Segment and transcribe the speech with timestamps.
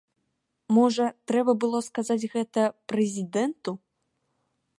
[0.77, 2.61] Можа, трэба было сказаць гэта
[2.93, 3.71] прэзідэнту?